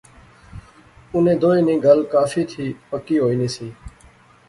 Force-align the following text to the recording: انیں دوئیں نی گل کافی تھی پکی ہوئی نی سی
انیں 1.13 1.39
دوئیں 1.41 1.63
نی 1.67 1.75
گل 1.85 1.99
کافی 2.13 2.43
تھی 2.51 2.65
پکی 2.89 3.17
ہوئی 3.21 3.35
نی 3.39 3.47
سی 3.55 3.67